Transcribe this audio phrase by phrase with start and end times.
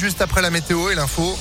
[0.00, 1.36] Juste après la météo et l'info.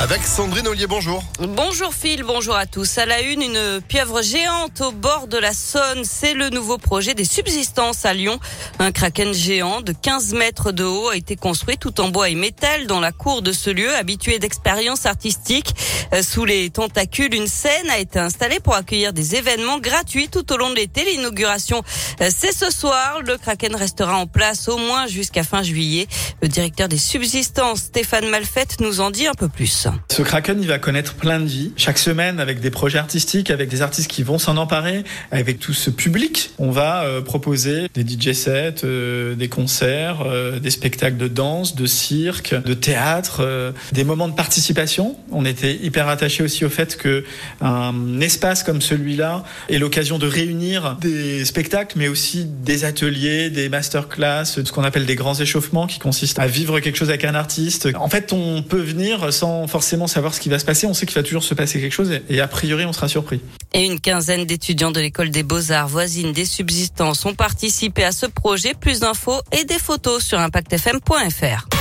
[0.00, 1.24] Avec Sandrine Ollier, bonjour.
[1.40, 2.98] Bonjour Phil, bonjour à tous.
[2.98, 6.04] À la une, une pieuvre géante au bord de la Saône.
[6.04, 8.38] C'est le nouveau projet des subsistances à Lyon.
[8.78, 12.36] Un kraken géant de 15 mètres de haut a été construit tout en bois et
[12.36, 15.74] métal dans la cour de ce lieu, habitué d'expériences artistiques.
[16.14, 20.52] Euh, sous les tentacules, une scène a été installée pour accueillir des événements gratuits tout
[20.52, 21.02] au long de l'été.
[21.10, 21.82] L'inauguration,
[22.20, 23.20] euh, c'est ce soir.
[23.26, 26.06] Le kraken restera en place au moins jusqu'à fin juillet.
[26.40, 29.87] Le directeur des subsistances, Stéphane Malfette, nous en dit un peu plus.
[30.10, 31.72] Ce Kraken, il va connaître plein de vies.
[31.76, 35.72] Chaque semaine, avec des projets artistiques, avec des artistes qui vont s'en emparer, avec tout
[35.72, 41.16] ce public, on va euh, proposer des DJ sets, euh, des concerts, euh, des spectacles
[41.16, 45.16] de danse, de cirque, de théâtre, des moments de participation.
[45.30, 47.24] On était hyper attachés aussi au fait que
[47.60, 53.68] un espace comme celui-là est l'occasion de réunir des spectacles, mais aussi des ateliers, des
[53.68, 57.34] masterclass, ce qu'on appelle des grands échauffements, qui consistent à vivre quelque chose avec un
[57.34, 57.88] artiste.
[57.98, 60.86] En fait, on peut venir sans forcément savoir ce qui va se passer.
[60.86, 63.40] On sait qu'il va toujours se passer quelque chose et, a priori, on sera surpris.
[63.72, 68.26] Et une quinzaine d'étudiants de l'école des beaux-arts voisines des subsistances ont participé à ce
[68.26, 68.74] projet.
[68.74, 71.77] Plus d'infos et des photos sur impactfm.fr.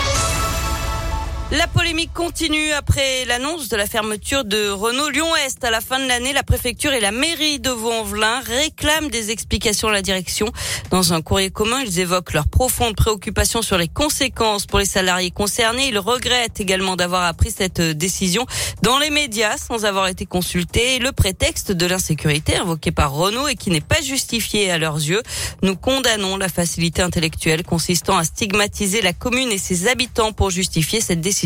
[1.50, 5.64] La polémique continue après l'annonce de la fermeture de Renault Lyon-Est.
[5.64, 9.88] À la fin de l'année, la préfecture et la mairie de Vaux-en-Velin réclament des explications
[9.88, 10.52] à la direction.
[10.92, 15.32] Dans un courrier commun, ils évoquent leur profonde préoccupation sur les conséquences pour les salariés
[15.32, 15.88] concernés.
[15.88, 18.46] Ils regrettent également d'avoir appris cette décision
[18.82, 21.00] dans les médias sans avoir été consultés.
[21.00, 25.24] Le prétexte de l'insécurité invoqué par Renault et qui n'est pas justifié à leurs yeux.
[25.62, 31.00] Nous condamnons la facilité intellectuelle consistant à stigmatiser la commune et ses habitants pour justifier
[31.00, 31.37] cette décision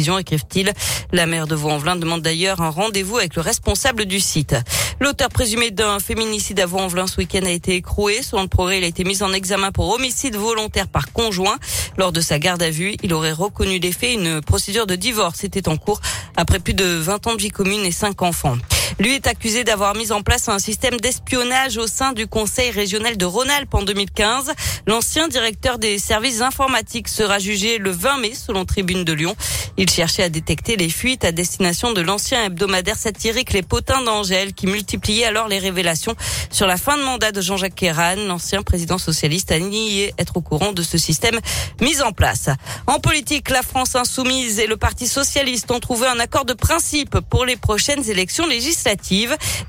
[1.12, 4.56] La maire de Vaux-en-Velin demande d'ailleurs un rendez-vous avec le responsable du site.
[5.00, 8.22] L'auteur présumé d'un féminicide à Vaux-en-Velin ce week-end a été écroué.
[8.22, 11.58] Selon le progrès, il a été mis en examen pour homicide volontaire par conjoint.
[11.98, 14.14] Lors de sa garde à vue, il aurait reconnu les faits.
[14.14, 16.00] Une procédure de divorce était en cours
[16.38, 18.58] après plus de 20 ans de vie commune et 5 enfants.
[19.02, 23.18] Lui est accusé d'avoir mis en place un système d'espionnage au sein du Conseil régional
[23.18, 24.52] de Rhône-Alpes en 2015.
[24.86, 29.36] L'ancien directeur des services informatiques sera jugé le 20 mai selon Tribune de Lyon.
[29.78, 34.54] Il cherchait à détecter les fuites à destination de l'ancien hebdomadaire satirique Les Potins d'Angèle
[34.54, 36.14] qui multipliait alors les révélations
[36.52, 38.18] sur la fin de mandat de Jean-Jacques Kéran.
[38.28, 41.40] L'ancien président socialiste a nié être au courant de ce système
[41.82, 42.50] mis en place.
[42.86, 47.18] En politique, la France insoumise et le Parti socialiste ont trouvé un accord de principe
[47.32, 48.91] pour les prochaines élections législatives.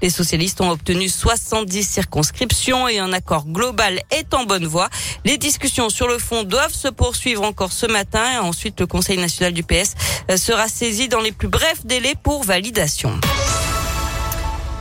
[0.00, 4.88] Les socialistes ont obtenu 70 circonscriptions et un accord global est en bonne voie.
[5.24, 8.40] Les discussions sur le fond doivent se poursuivre encore ce matin.
[8.42, 9.94] Ensuite, le Conseil national du PS
[10.36, 13.12] sera saisi dans les plus brefs délais pour validation.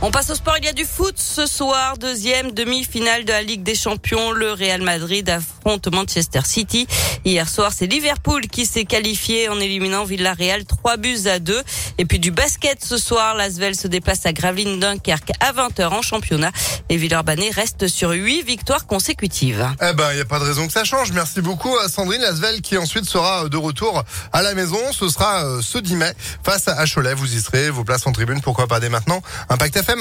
[0.04, 0.56] On passe au sport.
[0.58, 1.96] Il y a du foot ce soir.
[1.96, 4.32] Deuxième demi-finale de la Ligue des Champions.
[4.32, 6.88] Le Real Madrid affronte Manchester City.
[7.24, 11.62] Hier soir, c'est Liverpool qui s'est qualifié en éliminant Villarreal 3 buts à 2.
[11.98, 13.36] Et puis du basket ce soir.
[13.36, 16.50] L'Asvel se déplace à Gravelines Dunkerque à 20h en championnat.
[16.88, 19.64] Et Villeurbanne reste sur 8 victoires consécutives.
[19.80, 21.12] Eh ben, il n'y a pas de raison que ça change.
[21.12, 24.02] Merci beaucoup à Sandrine L'Asvel qui ensuite sera de retour
[24.32, 24.80] à la maison.
[24.90, 26.12] Ce sera euh, ce 10 mai
[26.42, 27.14] face à Cholet.
[27.14, 27.70] Vous y serez.
[27.70, 28.40] Vos places en tribune.
[28.40, 29.22] Pourquoi pas dès maintenant.
[29.48, 29.91] Impact FM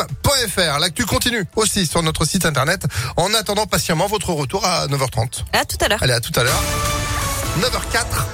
[0.80, 2.86] L'actu continue aussi sur notre site internet.
[3.18, 5.44] En attendant patiemment votre retour à 9h30.
[5.54, 6.02] À tout à l'heure.
[6.02, 6.62] Allez, à tout à l'heure.
[7.60, 8.32] 9h04.